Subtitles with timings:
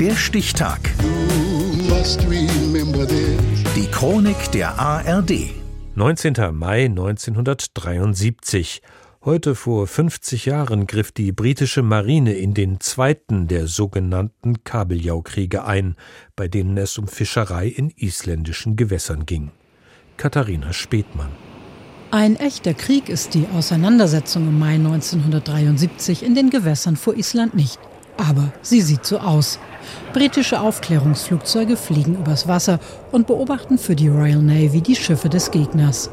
[0.00, 0.78] Der Stichtag.
[3.74, 5.32] Die Chronik der ARD.
[5.96, 6.34] 19.
[6.52, 8.80] Mai 1973.
[9.24, 15.96] Heute vor 50 Jahren griff die britische Marine in den zweiten der sogenannten Kabeljaukriege ein,
[16.36, 19.50] bei denen es um Fischerei in isländischen Gewässern ging.
[20.16, 21.30] Katharina Spethmann.
[22.12, 27.80] Ein echter Krieg ist die Auseinandersetzung im Mai 1973 in den Gewässern vor Island nicht.
[28.16, 29.58] Aber sie sieht so aus.
[30.12, 32.80] Britische Aufklärungsflugzeuge fliegen übers Wasser
[33.12, 36.10] und beobachten für die Royal Navy die Schiffe des Gegners.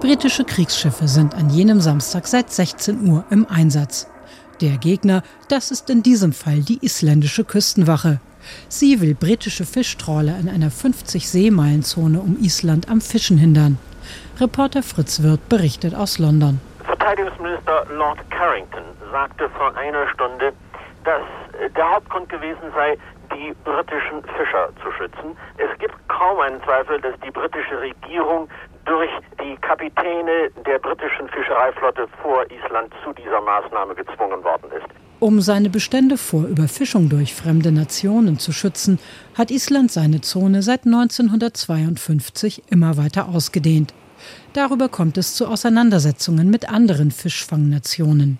[0.00, 4.08] Britische Kriegsschiffe sind an jenem Samstag seit 16 Uhr im Einsatz.
[4.60, 8.20] Der Gegner, das ist in diesem Fall die isländische Küstenwache.
[8.68, 13.78] Sie will britische Fischtrawler in einer 50 Seemeilenzone um Island am Fischen hindern.
[14.40, 16.60] Reporter Fritz Wirth berichtet aus London.
[16.84, 20.52] Verteidigungsminister Lord Carrington sagte vor einer Stunde,
[21.04, 21.22] dass
[21.68, 22.96] der Hauptgrund gewesen sei,
[23.34, 25.36] die britischen Fischer zu schützen.
[25.58, 28.48] Es gibt kaum einen Zweifel, dass die britische Regierung
[28.84, 29.10] durch
[29.42, 34.86] die Kapitäne der britischen Fischereiflotte vor Island zu dieser Maßnahme gezwungen worden ist.
[35.20, 38.98] Um seine Bestände vor Überfischung durch fremde Nationen zu schützen,
[39.36, 43.92] hat Island seine Zone seit 1952 immer weiter ausgedehnt.
[44.54, 48.38] Darüber kommt es zu Auseinandersetzungen mit anderen Fischfangnationen.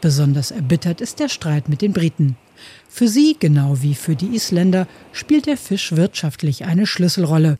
[0.00, 2.36] Besonders erbittert ist der Streit mit den Briten.
[2.88, 7.58] Für sie, genau wie für die Isländer, spielt der Fisch wirtschaftlich eine Schlüsselrolle.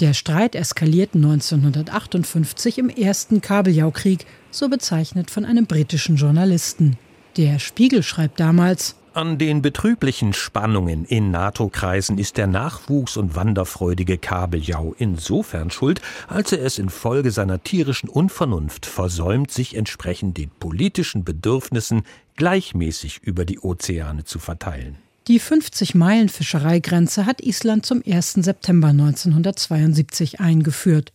[0.00, 6.96] Der Streit eskalierte 1958 im ersten Kabeljaukrieg, so bezeichnet von einem britischen Journalisten.
[7.36, 14.18] Der Spiegel schreibt damals, an den betrüblichen Spannungen in NATO-Kreisen ist der nachwuchs- und wanderfreudige
[14.18, 21.24] Kabeljau insofern schuld, als er es infolge seiner tierischen Unvernunft versäumt, sich entsprechend den politischen
[21.24, 22.02] Bedürfnissen
[22.36, 24.98] gleichmäßig über die Ozeane zu verteilen.
[25.28, 28.34] Die 50-Meilen-Fischereigrenze hat Island zum 1.
[28.34, 31.10] September 1972 eingeführt.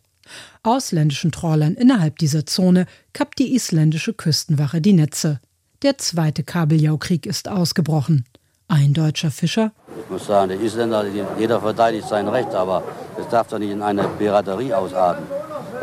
[0.64, 5.40] Ausländischen Trawlern innerhalb dieser Zone kappt die isländische Küstenwache die Netze.
[5.84, 8.26] Der zweite Kabeljaukrieg ist ausgebrochen.
[8.68, 9.72] Ein deutscher Fischer.
[10.00, 11.06] Ich muss sagen, der Isländer,
[11.40, 12.84] jeder verteidigt sein Recht, aber
[13.20, 15.26] es darf doch nicht in eine Piraterie ausarten.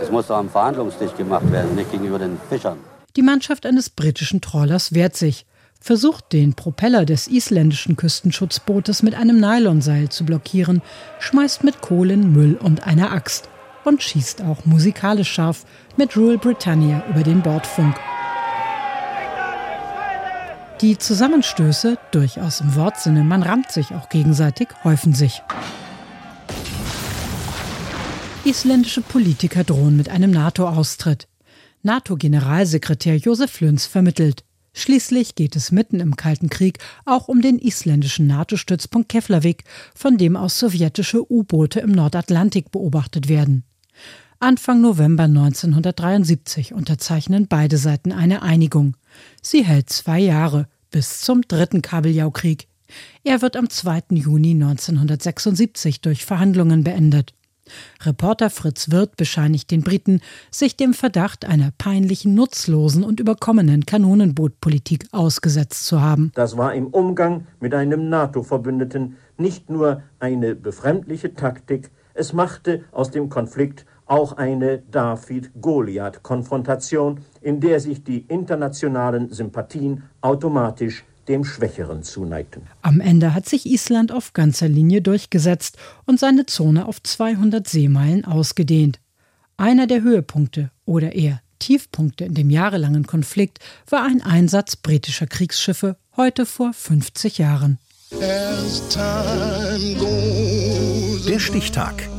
[0.00, 2.78] Es muss doch am Verhandlungstisch gemacht werden, nicht gegenüber den Fischern.
[3.16, 5.46] Die Mannschaft eines britischen Trawlers wehrt sich,
[5.80, 10.80] versucht den Propeller des isländischen Küstenschutzbootes mit einem Nylonseil zu blockieren,
[11.18, 13.48] schmeißt mit Kohlen, Müll und einer Axt
[13.84, 15.64] und schießt auch musikalisch scharf
[15.96, 17.96] mit Rule Britannia über den Bordfunk.
[20.80, 25.42] Die Zusammenstöße, durchaus im Wortsinne, man rammt sich auch gegenseitig, häufen sich.
[28.44, 31.26] Isländische Politiker drohen mit einem NATO-Austritt.
[31.82, 34.44] NATO-Generalsekretär Josef Lünz vermittelt.
[34.72, 39.64] Schließlich geht es mitten im Kalten Krieg auch um den isländischen NATO-Stützpunkt Keflavik,
[39.96, 43.64] von dem aus sowjetische U-Boote im Nordatlantik beobachtet werden.
[44.40, 48.96] Anfang November 1973 unterzeichnen beide Seiten eine Einigung.
[49.42, 52.68] Sie hält zwei Jahre bis zum dritten Kabeljaukrieg.
[53.24, 54.02] Er wird am 2.
[54.10, 57.34] Juni 1976 durch Verhandlungen beendet.
[58.02, 60.20] Reporter Fritz Wirth bescheinigt den Briten,
[60.52, 66.30] sich dem Verdacht einer peinlichen, nutzlosen und überkommenen Kanonenbootpolitik ausgesetzt zu haben.
[66.36, 73.12] Das war im Umgang mit einem NATO-Verbündeten nicht nur eine befremdliche Taktik, es machte aus
[73.12, 82.62] dem Konflikt auch eine David-Goliath-Konfrontation, in der sich die internationalen Sympathien automatisch dem Schwächeren zuneigten.
[82.82, 85.76] Am Ende hat sich Island auf ganzer Linie durchgesetzt
[86.06, 88.98] und seine Zone auf 200 Seemeilen ausgedehnt.
[89.56, 93.58] Einer der Höhepunkte oder eher Tiefpunkte in dem jahrelangen Konflikt
[93.90, 97.78] war ein Einsatz britischer Kriegsschiffe heute vor 50 Jahren.
[101.28, 102.08] Der Stichtag.